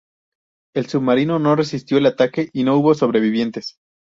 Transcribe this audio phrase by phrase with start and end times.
[0.75, 3.75] El submarino no resistió el ataque y no hubo sobrevivientes.